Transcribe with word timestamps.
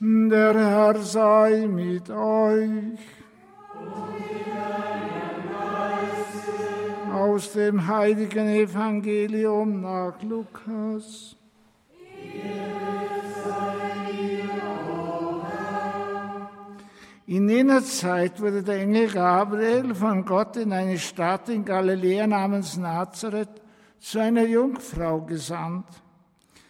Der 0.00 0.54
Herr 0.54 0.96
sei 0.98 1.66
mit 1.68 2.10
euch. 2.10 2.98
Aus 7.12 7.52
dem 7.52 7.86
heiligen 7.86 8.48
Evangelium 8.48 9.80
nach 9.80 10.20
Lukas. 10.22 11.36
In 17.26 17.48
jener 17.48 17.82
Zeit 17.82 18.40
wurde 18.40 18.62
der 18.62 18.80
Engel 18.80 19.08
Gabriel 19.08 19.94
von 19.94 20.24
Gott 20.26 20.56
in 20.56 20.72
eine 20.72 20.98
Stadt 20.98 21.48
in 21.48 21.64
Galiläa 21.64 22.26
namens 22.26 22.76
Nazareth 22.76 23.62
zu 23.98 24.18
einer 24.18 24.44
Jungfrau 24.44 25.22
gesandt. 25.22 25.86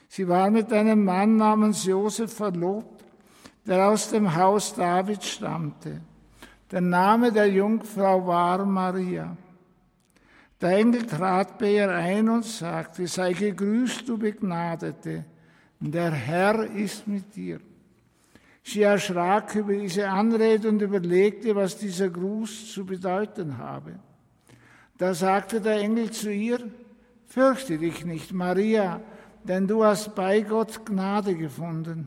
Sie 0.09 0.29
war 0.29 0.49
mit 0.51 0.73
einem 0.73 1.05
Mann 1.05 1.37
namens 1.37 1.85
Josef 1.85 2.33
verlobt, 2.35 2.94
der 3.67 3.89
aus 3.89 4.11
dem 4.11 4.35
Haus 4.35 4.75
David 4.75 5.23
stammte. 5.23 6.01
Der 6.71 6.81
Name 6.81 7.33
der 7.33 7.49
Jungfrau 7.49 8.27
war 8.27 8.65
Maria. 8.65 9.37
Der 10.61 10.79
Engel 10.79 11.07
trat 11.07 11.59
bei 11.59 11.75
ihr 11.75 11.91
ein 11.91 12.29
und 12.29 12.45
sagte, 12.45 13.07
sei 13.07 13.33
gegrüßt, 13.33 14.09
du 14.09 14.19
Begnadete, 14.19 15.25
der 15.81 16.11
Herr 16.13 16.65
ist 16.65 17.07
mit 17.07 17.35
dir. 17.37 17.61
Sie 18.63 18.83
erschrak 18.83 19.55
über 19.57 19.75
diese 19.75 20.09
Anrede 20.09 20.69
und 20.71 20.81
überlegte, 20.81 21.55
was 21.55 21.77
dieser 21.77 22.09
Gruß 22.09 22.73
zu 22.73 22.87
bedeuten 22.87 23.59
habe. 23.59 23.99
Da 24.97 25.13
sagte 25.13 25.61
der 25.61 25.81
Engel 25.81 26.11
zu 26.11 26.33
ihr, 26.33 26.61
Fürchte 27.27 27.79
dich 27.79 28.05
nicht, 28.05 28.33
Maria, 28.33 29.01
denn 29.43 29.67
du 29.67 29.85
hast 29.85 30.15
bei 30.15 30.43
Gott 30.43 30.87
Gnade 30.87 31.35
gefunden. 31.35 32.07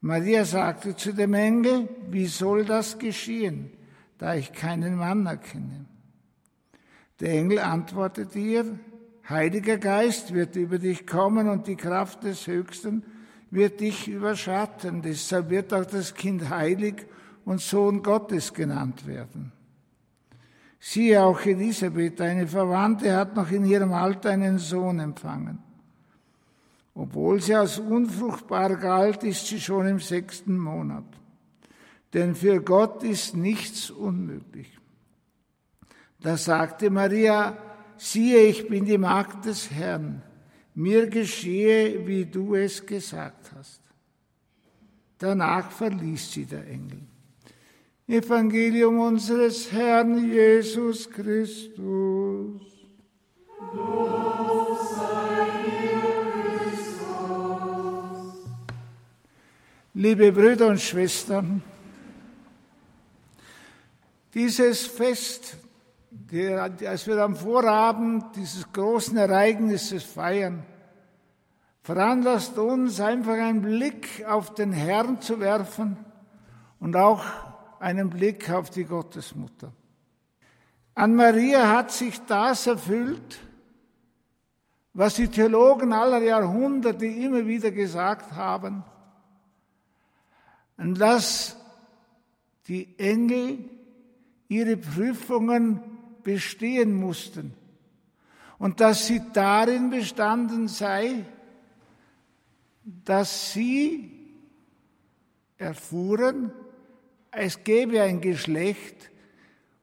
Maria 0.00 0.44
sagte 0.44 0.96
zu 0.96 1.12
dem 1.12 1.34
Engel, 1.34 1.88
wie 2.08 2.26
soll 2.26 2.64
das 2.64 2.98
geschehen, 2.98 3.70
da 4.18 4.34
ich 4.34 4.52
keinen 4.52 4.96
Mann 4.96 5.26
erkenne? 5.26 5.84
Der 7.20 7.32
Engel 7.32 7.58
antwortete 7.58 8.38
ihr, 8.38 8.78
Heiliger 9.28 9.78
Geist 9.78 10.34
wird 10.34 10.56
über 10.56 10.78
dich 10.78 11.06
kommen 11.06 11.48
und 11.48 11.68
die 11.68 11.76
Kraft 11.76 12.24
des 12.24 12.46
Höchsten 12.46 13.04
wird 13.50 13.80
dich 13.80 14.08
überschatten. 14.08 15.02
Deshalb 15.02 15.50
wird 15.50 15.72
auch 15.72 15.84
das 15.84 16.14
Kind 16.14 16.48
heilig 16.50 17.06
und 17.44 17.60
Sohn 17.60 18.02
Gottes 18.02 18.52
genannt 18.52 19.06
werden. 19.06 19.52
Siehe 20.80 21.22
auch 21.22 21.40
Elisabeth, 21.42 22.20
eine 22.22 22.48
Verwandte, 22.48 23.14
hat 23.14 23.36
noch 23.36 23.50
in 23.50 23.66
ihrem 23.66 23.92
Alter 23.92 24.30
einen 24.30 24.58
Sohn 24.58 24.98
empfangen. 24.98 25.62
Obwohl 26.94 27.40
sie 27.40 27.54
als 27.54 27.78
unfruchtbar 27.78 28.76
galt, 28.76 29.24
ist 29.24 29.46
sie 29.46 29.60
schon 29.60 29.86
im 29.86 30.00
sechsten 30.00 30.58
Monat. 30.58 31.04
Denn 32.12 32.34
für 32.34 32.60
Gott 32.60 33.04
ist 33.04 33.36
nichts 33.36 33.90
unmöglich. 33.90 34.76
Da 36.20 36.36
sagte 36.36 36.90
Maria, 36.90 37.56
siehe, 37.96 38.40
ich 38.42 38.68
bin 38.68 38.84
die 38.84 38.98
Magd 38.98 39.46
des 39.46 39.70
Herrn 39.70 40.22
mir 40.74 41.08
geschehe, 41.08 42.06
wie 42.06 42.24
du 42.24 42.54
es 42.54 42.84
gesagt 42.84 43.52
hast. 43.54 43.80
Danach 45.18 45.70
verließ 45.70 46.32
sie 46.32 46.46
der 46.46 46.66
Engel. 46.66 47.02
Evangelium 48.06 48.98
unseres 48.98 49.70
Herrn 49.70 50.32
Jesus 50.32 51.08
Christus. 51.10 52.62
Liebe 60.00 60.32
Brüder 60.32 60.68
und 60.68 60.80
Schwestern, 60.80 61.62
dieses 64.32 64.86
Fest 64.86 65.58
als 66.86 67.06
wir 67.06 67.18
am 67.18 67.36
Vorabend 67.36 68.34
dieses 68.34 68.72
großen 68.72 69.18
Ereignisses 69.18 70.02
feiern, 70.02 70.62
veranlasst 71.82 72.56
uns 72.56 72.98
einfach 72.98 73.34
einen 73.34 73.60
Blick 73.60 74.24
auf 74.26 74.54
den 74.54 74.72
Herrn 74.72 75.20
zu 75.20 75.38
werfen 75.38 75.98
und 76.78 76.96
auch 76.96 77.22
einen 77.78 78.08
Blick 78.08 78.48
auf 78.50 78.70
die 78.70 78.84
Gottesmutter. 78.84 79.70
An 80.94 81.14
Maria 81.14 81.76
hat 81.76 81.92
sich 81.92 82.18
das 82.24 82.66
erfüllt, 82.66 83.38
was 84.94 85.16
die 85.16 85.28
Theologen 85.28 85.92
aller 85.92 86.22
Jahrhunderte 86.22 87.04
immer 87.04 87.46
wieder 87.46 87.70
gesagt 87.70 88.32
haben, 88.32 88.82
und 90.80 90.98
dass 90.98 91.56
die 92.66 92.98
Engel 92.98 93.58
ihre 94.48 94.78
Prüfungen 94.78 95.80
bestehen 96.22 96.94
mussten 96.94 97.52
und 98.58 98.80
dass 98.80 99.06
sie 99.06 99.20
darin 99.34 99.90
bestanden 99.90 100.68
sei, 100.68 101.26
dass 103.04 103.52
sie 103.52 104.10
erfuhren, 105.58 106.50
es 107.30 107.62
gäbe 107.62 108.00
ein 108.00 108.22
Geschlecht, 108.22 109.10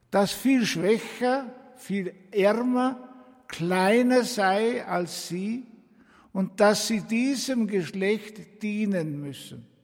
das 0.10 0.32
viel 0.32 0.66
schwächer, 0.66 1.54
viel 1.76 2.14
ärmer, 2.32 2.98
kleiner 3.48 4.24
sei 4.24 4.84
als 4.84 5.28
sie 5.28 5.64
und 6.34 6.60
dass 6.60 6.88
sie 6.88 7.02
diesem 7.02 7.68
Geschlecht 7.68 8.64
dienen 8.64 9.22
müssen. 9.22 9.77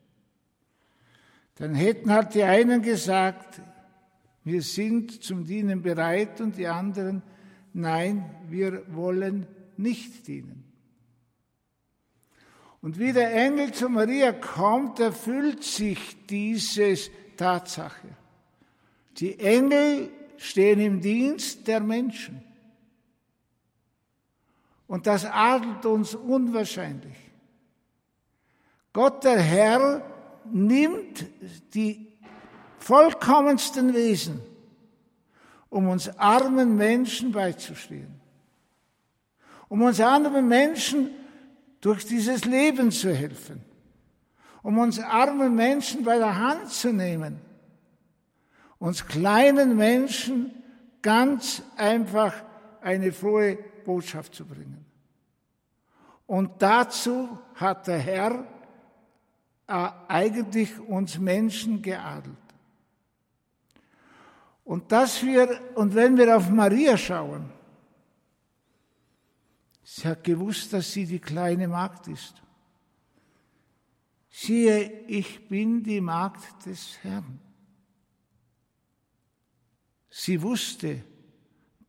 Dann 1.56 1.75
hätten 1.75 2.12
halt 2.12 2.34
die 2.34 2.44
einen 2.44 2.81
gesagt, 2.81 3.62
wir 4.44 4.62
sind 4.62 5.24
zum 5.24 5.46
Dienen 5.46 5.81
bereit 5.81 6.41
und 6.41 6.58
die 6.58 6.68
anderen, 6.68 7.22
nein, 7.74 8.30
wir 8.50 8.84
wollen 8.94 9.47
nicht 9.78 10.28
dienen. 10.28 10.63
Und 12.81 13.00
wie 13.00 13.13
der 13.13 13.34
Engel 13.34 13.72
zu 13.72 13.88
Maria 13.88 14.34
kommt, 14.34 15.00
erfüllt 15.00 15.63
sich 15.63 16.25
diese 16.28 16.96
Tatsache. 17.38 18.09
Die 19.18 19.40
Engel 19.40 20.09
stehen 20.38 20.81
im 20.81 21.00
Dienst 21.00 21.66
der 21.68 21.80
Menschen. 21.80 22.44
Und 24.88 25.08
das 25.08 25.25
adelt 25.25 25.86
uns 25.86 26.13
unwahrscheinlich. 26.13 27.16
Gott 28.92 29.24
der 29.24 29.40
Herr 29.40 30.12
nimmt 30.52 31.26
die 31.74 32.08
vollkommensten 32.80 33.94
Wesen, 33.94 34.42
um 35.70 35.88
uns 35.88 36.09
armen 36.18 36.76
Menschen 36.76 37.31
beizustehen, 37.31 38.20
um 39.70 39.81
uns 39.81 40.00
anderen 40.00 40.48
Menschen 40.48 41.09
durch 41.81 42.06
dieses 42.06 42.46
Leben 42.46 42.92
zu 42.92 43.14
helfen, 43.14 43.64
um 44.62 44.78
uns 44.78 45.00
armen 45.00 45.56
Menschen 45.56 46.04
bei 46.04 46.18
der 46.18 46.38
Hand 46.38 46.70
zu 46.70 46.94
nehmen, 46.94 47.40
uns 48.80 49.06
kleinen 49.06 49.75
Menschen 49.75 50.51
ganz 51.01 51.62
einfach 51.75 52.34
eine 52.81 53.12
frohe 53.12 53.57
Botschaft 53.86 54.36
zu 54.36 54.45
bringen. 54.45 54.86
Und 56.25 56.62
dazu 56.62 57.38
hat 57.56 57.88
der 57.88 58.00
Herr 58.00 58.45
eigentlich 59.68 60.80
uns 60.80 61.18
Menschen 61.18 61.81
geadelt. 61.81 62.38
Und 64.65 64.92
dass 64.92 65.24
wir, 65.24 65.60
und 65.75 65.94
wenn 65.94 66.18
wir 66.18 66.36
auf 66.36 66.50
Maria 66.50 66.98
schauen, 66.98 67.50
sie 69.83 70.07
hat 70.07 70.24
gewusst, 70.24 70.74
dass 70.74 70.92
sie 70.92 71.06
die 71.06 71.19
kleine 71.19 71.68
Magd 71.68 72.07
ist. 72.07 72.42
Siehe, 74.30 75.06
ich 75.07 75.48
bin 75.48 75.83
die 75.83 76.01
Magd 76.01 76.66
des 76.66 76.98
Herrn. 77.04 77.39
Sie 80.09 80.42
wusste, 80.42 81.04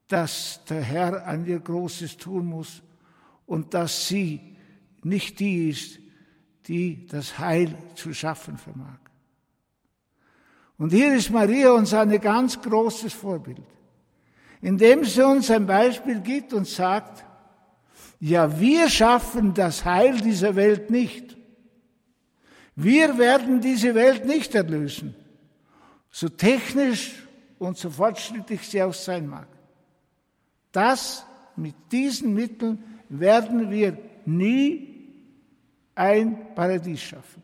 dass 0.09 0.65
der 0.65 0.82
Herr 0.82 1.27
an 1.27 1.47
ihr 1.47 1.61
Großes 1.61 2.17
tun 2.17 2.47
muss 2.47 2.82
und 3.47 3.75
dass 3.75 4.09
sie 4.09 4.56
nicht 5.03 5.41
die 5.41 5.69
ist, 5.69 5.99
die 6.67 7.07
das 7.07 7.39
Heil 7.39 7.77
zu 7.95 8.13
schaffen 8.15 8.59
vermag. 8.59 8.99
Und 10.79 10.91
hier 10.91 11.15
ist 11.15 11.31
Maria 11.31 11.71
uns 11.73 11.95
ein 11.95 12.21
ganz 12.21 12.61
großes 12.61 13.13
Vorbild, 13.13 13.63
indem 14.61 15.05
sie 15.05 15.25
uns 15.25 15.51
ein 15.51 15.67
Beispiel 15.67 16.21
gibt 16.21 16.53
und 16.53 16.67
sagt, 16.67 17.25
ja, 18.19 18.59
wir 18.59 18.89
schaffen 18.89 19.55
das 19.55 19.85
Heil 19.85 20.21
dieser 20.21 20.57
Welt 20.57 20.91
nicht. 20.91 21.37
Wir 22.75 23.19
werden 23.19 23.61
diese 23.61 23.95
Welt 23.95 24.25
nicht 24.25 24.55
erlösen, 24.55 25.15
so 26.11 26.29
technisch 26.29 27.15
und 27.59 27.77
so 27.77 27.91
fortschrittlich 27.91 28.67
sie 28.69 28.83
auch 28.83 28.95
sein 28.95 29.29
mag. 29.29 29.47
Das 30.73 31.25
mit 31.55 31.75
diesen 31.93 32.35
Mitteln 32.35 32.83
werden 33.09 33.71
wir 33.71 33.97
nie 34.25 34.94
ein 35.94 36.55
Paradies 36.55 37.02
schaffen, 37.02 37.43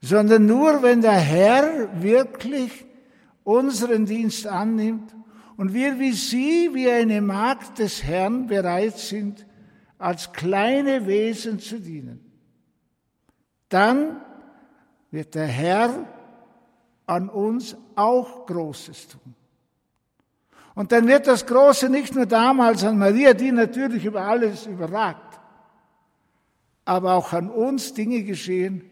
sondern 0.00 0.46
nur 0.46 0.82
wenn 0.82 1.00
der 1.02 1.12
Herr 1.12 2.02
wirklich 2.02 2.84
unseren 3.44 4.06
Dienst 4.06 4.46
annimmt 4.46 5.14
und 5.56 5.72
wir 5.72 5.98
wie 5.98 6.12
sie, 6.12 6.70
wie 6.72 6.90
eine 6.90 7.20
Magd 7.20 7.78
des 7.78 8.02
Herrn 8.02 8.46
bereit 8.46 8.98
sind, 8.98 9.46
als 9.98 10.32
kleine 10.32 11.06
Wesen 11.06 11.58
zu 11.58 11.80
dienen. 11.80 12.20
Dann 13.68 14.20
wird 15.10 15.34
der 15.34 15.46
Herr 15.46 16.06
an 17.06 17.28
uns 17.28 17.76
auch 17.94 18.46
Großes 18.46 19.08
tun. 19.08 19.34
Und 20.74 20.92
dann 20.92 21.08
wird 21.08 21.26
das 21.26 21.46
Große 21.46 21.88
nicht 21.88 22.14
nur 22.14 22.26
damals 22.26 22.84
an 22.84 22.98
Maria, 22.98 23.32
die 23.32 23.50
natürlich 23.50 24.04
über 24.04 24.22
alles 24.22 24.66
überragt, 24.66 25.25
aber 26.86 27.14
auch 27.14 27.34
an 27.34 27.50
uns 27.50 27.92
Dinge 27.92 28.22
geschehen, 28.22 28.88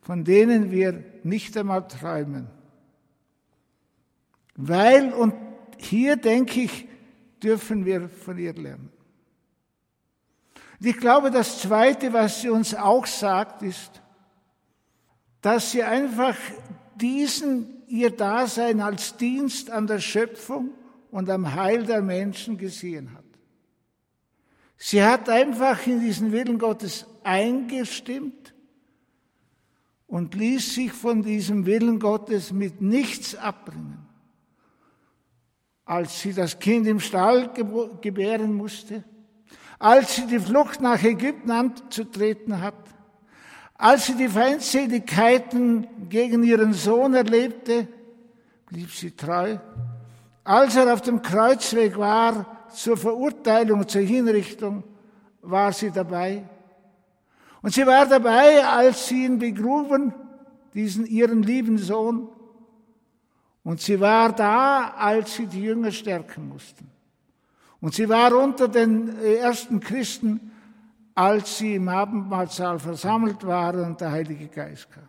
von 0.00 0.24
denen 0.24 0.72
wir 0.72 1.04
nicht 1.22 1.56
einmal 1.56 1.86
träumen. 1.86 2.48
Weil, 4.56 5.12
und 5.12 5.34
hier 5.76 6.16
denke 6.16 6.62
ich, 6.62 6.88
dürfen 7.42 7.84
wir 7.84 8.08
von 8.08 8.38
ihr 8.38 8.54
lernen. 8.54 8.90
Und 10.80 10.86
ich 10.86 10.96
glaube, 10.96 11.30
das 11.30 11.60
Zweite, 11.60 12.12
was 12.12 12.40
sie 12.40 12.48
uns 12.48 12.74
auch 12.74 13.06
sagt, 13.06 13.62
ist, 13.62 14.02
dass 15.42 15.70
sie 15.70 15.82
einfach 15.82 16.36
diesen 16.96 17.82
ihr 17.86 18.10
Dasein 18.10 18.80
als 18.80 19.16
Dienst 19.16 19.70
an 19.70 19.86
der 19.86 20.00
Schöpfung 20.00 20.70
und 21.10 21.30
am 21.30 21.54
Heil 21.54 21.84
der 21.84 22.02
Menschen 22.02 22.58
gesehen 22.58 23.12
hat. 23.14 23.27
Sie 24.78 25.02
hat 25.02 25.28
einfach 25.28 25.86
in 25.86 26.00
diesen 26.00 26.32
Willen 26.32 26.58
Gottes 26.58 27.06
eingestimmt 27.24 28.54
und 30.06 30.34
ließ 30.34 30.74
sich 30.74 30.92
von 30.92 31.22
diesem 31.22 31.66
Willen 31.66 31.98
Gottes 31.98 32.52
mit 32.52 32.80
nichts 32.80 33.34
abbringen. 33.34 34.06
Als 35.84 36.20
sie 36.20 36.32
das 36.32 36.58
Kind 36.58 36.86
im 36.86 37.00
Stall 37.00 37.52
gebären 38.00 38.54
musste, 38.54 39.04
als 39.78 40.16
sie 40.16 40.26
die 40.26 40.38
Flucht 40.38 40.80
nach 40.80 41.02
Ägypten 41.02 41.50
anzutreten 41.50 42.60
hat, 42.60 42.74
als 43.74 44.06
sie 44.06 44.14
die 44.14 44.28
Feindseligkeiten 44.28 46.08
gegen 46.08 46.42
ihren 46.42 46.72
Sohn 46.72 47.14
erlebte, 47.14 47.88
blieb 48.66 48.90
sie 48.90 49.10
treu 49.10 49.58
als 50.48 50.76
er 50.76 50.90
auf 50.94 51.02
dem 51.02 51.20
Kreuzweg 51.20 51.98
war 51.98 52.57
zur 52.70 52.96
Verurteilung, 52.96 53.86
zur 53.88 54.02
Hinrichtung, 54.02 54.84
war 55.42 55.72
sie 55.72 55.90
dabei. 55.90 56.44
Und 57.62 57.74
sie 57.74 57.86
war 57.86 58.06
dabei, 58.06 58.64
als 58.64 59.08
sie 59.08 59.24
ihn 59.24 59.38
begruben, 59.38 60.14
diesen 60.74 61.06
ihren 61.06 61.42
lieben 61.42 61.78
Sohn. 61.78 62.28
Und 63.64 63.80
sie 63.80 64.00
war 64.00 64.32
da, 64.32 64.94
als 64.96 65.34
sie 65.34 65.46
die 65.46 65.62
Jünger 65.62 65.90
stärken 65.90 66.48
mussten. 66.48 66.90
Und 67.80 67.94
sie 67.94 68.08
war 68.08 68.36
unter 68.36 68.68
den 68.68 69.18
ersten 69.22 69.80
Christen, 69.80 70.52
als 71.14 71.58
sie 71.58 71.74
im 71.74 71.88
Abendmahlsaal 71.88 72.78
versammelt 72.78 73.44
waren 73.46 73.84
und 73.84 74.00
der 74.00 74.12
Heilige 74.12 74.48
Geist 74.48 74.90
kam. 74.90 75.08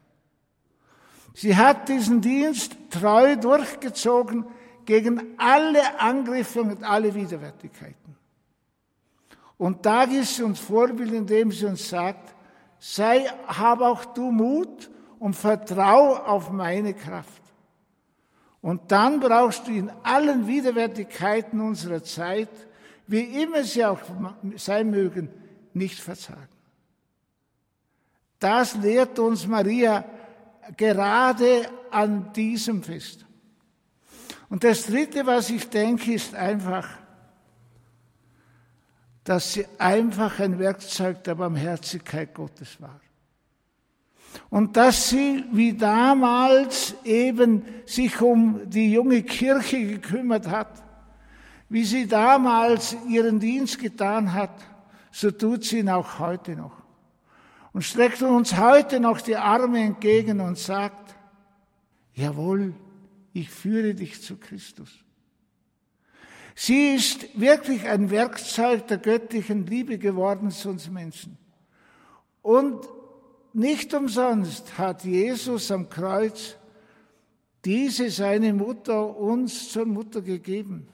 Sie 1.33 1.55
hat 1.55 1.87
diesen 1.87 2.19
Dienst 2.19 2.75
treu 2.89 3.35
durchgezogen, 3.35 4.45
gegen 4.89 5.35
alle 5.37 5.99
Angriffe 5.99 6.63
und 6.63 6.83
alle 6.83 7.13
Widerwärtigkeiten. 7.13 8.15
Und 9.55 9.85
da 9.85 10.01
ist 10.01 10.41
uns 10.41 10.59
Vorbild, 10.59 11.13
indem 11.13 11.51
sie 11.51 11.67
uns 11.67 11.87
sagt, 11.89 12.33
sei, 12.79 13.27
hab 13.45 13.81
auch 13.81 14.03
du 14.05 14.31
Mut 14.31 14.89
und 15.19 15.35
vertrau 15.35 16.15
auf 16.15 16.49
meine 16.49 16.95
Kraft. 16.95 17.43
Und 18.61 18.91
dann 18.91 19.19
brauchst 19.19 19.67
du 19.67 19.71
in 19.73 19.91
allen 20.01 20.47
Widerwärtigkeiten 20.47 21.61
unserer 21.61 22.03
Zeit, 22.03 22.49
wie 23.05 23.43
immer 23.43 23.63
sie 23.63 23.85
auch 23.85 23.99
sein 24.55 24.89
mögen, 24.89 25.29
nicht 25.71 25.99
verzagen. 25.99 26.57
Das 28.39 28.73
lehrt 28.73 29.19
uns 29.19 29.45
Maria 29.45 30.03
gerade 30.75 31.69
an 31.91 32.33
diesem 32.33 32.81
Fest. 32.81 33.28
Und 34.49 34.63
das 34.63 34.87
Dritte, 34.87 35.25
was 35.25 35.49
ich 35.49 35.69
denke, 35.69 36.13
ist 36.13 36.33
einfach, 36.33 36.87
dass 39.23 39.53
sie 39.53 39.65
einfach 39.77 40.39
ein 40.39 40.57
Werkzeug 40.57 41.23
der 41.23 41.35
Barmherzigkeit 41.35 42.33
Gottes 42.33 42.81
war. 42.81 42.99
Und 44.49 44.75
dass 44.75 45.09
sie 45.09 45.45
wie 45.51 45.73
damals 45.73 46.95
eben 47.03 47.63
sich 47.85 48.19
um 48.21 48.69
die 48.69 48.91
junge 48.91 49.21
Kirche 49.23 49.85
gekümmert 49.85 50.47
hat, 50.47 50.83
wie 51.69 51.83
sie 51.83 52.07
damals 52.07 52.95
ihren 53.07 53.39
Dienst 53.39 53.79
getan 53.79 54.33
hat, 54.33 54.53
so 55.11 55.29
tut 55.29 55.63
sie 55.63 55.79
ihn 55.79 55.89
auch 55.89 56.19
heute 56.19 56.55
noch. 56.55 56.73
Und 57.71 57.83
streckt 57.83 58.21
uns 58.23 58.57
heute 58.57 58.99
noch 58.99 59.21
die 59.21 59.35
Arme 59.35 59.79
entgegen 59.79 60.41
und 60.41 60.57
sagt, 60.57 61.15
jawohl, 62.13 62.73
ich 63.33 63.49
führe 63.49 63.93
dich 63.93 64.21
zu 64.21 64.37
Christus. 64.37 64.89
Sie 66.55 66.95
ist 66.95 67.39
wirklich 67.39 67.87
ein 67.87 68.09
Werkzeug 68.09 68.87
der 68.87 68.97
göttlichen 68.97 69.65
Liebe 69.65 69.97
geworden 69.97 70.51
zu 70.51 70.69
uns 70.69 70.89
Menschen. 70.89 71.37
Und 72.41 72.87
nicht 73.53 73.93
umsonst 73.93 74.77
hat 74.77 75.05
Jesus 75.05 75.71
am 75.71 75.89
Kreuz 75.89 76.57
diese 77.63 78.09
seine 78.09 78.53
Mutter 78.53 79.17
uns 79.17 79.71
zur 79.71 79.85
Mutter 79.85 80.21
gegeben, 80.21 80.87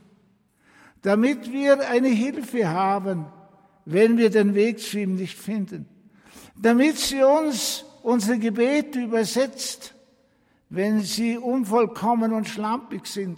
damit 1.02 1.52
wir 1.52 1.90
eine 1.90 2.10
Hilfe 2.10 2.68
haben, 2.68 3.26
wenn 3.86 4.18
wir 4.18 4.30
den 4.30 4.54
Weg 4.54 4.80
zu 4.80 5.00
ihm 5.00 5.16
nicht 5.16 5.38
finden, 5.38 5.88
damit 6.56 6.98
sie 6.98 7.24
uns 7.24 7.86
unsere 8.04 8.38
Gebete 8.38 9.02
übersetzt, 9.02 9.95
wenn 10.70 11.02
sie 11.02 11.38
unvollkommen 11.38 12.34
und 12.34 12.48
schlampig 12.48 13.06
sind, 13.08 13.38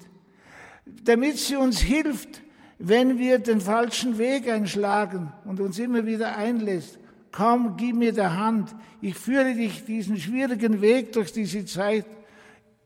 damit 1.03 1.37
sie 1.37 1.55
uns 1.55 1.79
hilft, 1.79 2.41
wenn 2.79 3.17
wir 3.17 3.39
den 3.39 3.59
falschen 3.59 4.17
Weg 4.17 4.49
einschlagen 4.49 5.31
und 5.45 5.59
uns 5.59 5.79
immer 5.79 6.05
wieder 6.05 6.35
einlässt. 6.35 6.99
Komm, 7.31 7.75
gib 7.77 7.95
mir 7.95 8.13
der 8.13 8.37
Hand, 8.37 8.73
ich 9.01 9.15
führe 9.15 9.53
dich 9.53 9.85
diesen 9.85 10.17
schwierigen 10.17 10.81
Weg 10.81 11.11
durch 11.13 11.31
diese 11.33 11.65
Zeit 11.65 12.05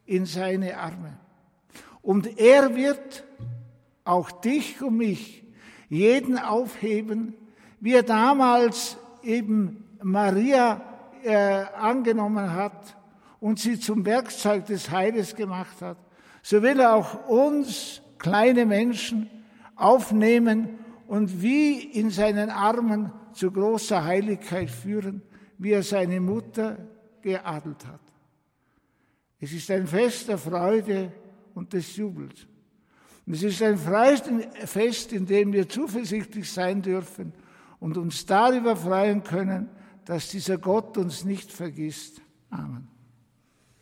in 0.06 0.26
seine 0.26 0.78
Arme. 0.78 1.18
Und 2.02 2.40
er 2.40 2.76
wird 2.76 3.24
auch 4.04 4.32
dich 4.32 4.82
und 4.82 4.98
mich, 4.98 5.44
jeden 5.90 6.38
aufheben, 6.38 7.36
wie 7.80 7.94
er 7.94 8.04
damals 8.04 8.98
eben 9.24 9.86
Maria 10.02 10.82
äh, 11.24 11.36
angenommen 11.36 12.54
hat 12.54 12.96
und 13.42 13.60
sie 13.60 13.78
zum 13.80 14.06
Werkzeug 14.06 14.68
des 14.68 14.92
Heiles 14.92 15.36
gemacht 15.36 15.82
hat, 15.82 15.98
so 16.44 16.62
will 16.62 16.80
er 16.80 16.96
auch 16.96 17.28
uns, 17.28 18.02
kleine 18.20 18.66
Menschen, 18.66 19.30
aufnehmen 19.76 20.78
und 21.08 21.42
wie 21.42 21.82
in 21.82 22.12
seinen 22.12 22.52
Armen 22.52 23.12
zu 23.34 23.52
großer 23.52 24.06
Heiligkeit 24.06 24.70
führen, 24.70 25.24
wie 25.58 25.72
er 25.72 25.84
seine 25.84 26.22
Mutter 26.22 26.78
geadelt 27.22 27.86
hat. 27.86 28.00
Es 29.40 29.52
ist 29.52 29.72
ein 29.72 29.88
Fest 29.88 30.28
der 30.28 30.38
Freude 30.38 31.12
und 31.56 31.74
des 31.74 31.96
Jubels. 31.96 32.48
Und 33.26 33.34
es 33.34 33.44
ist 33.44 33.62
ein 33.64 33.78
Fest, 33.78 35.14
in 35.14 35.26
dem 35.26 35.52
wir 35.52 35.68
zuversichtlich 35.68 36.52
sein 36.52 36.82
dürfen 36.84 37.34
und 37.80 37.98
uns 37.98 38.26
darüber 38.26 38.76
freuen 38.76 39.24
können, 39.24 39.70
dass 40.06 40.30
dieser 40.30 40.60
Gott 40.60 40.98
uns 40.98 41.26
nicht 41.26 41.52
vergisst. 41.52 42.22
Amen. 42.52 43.01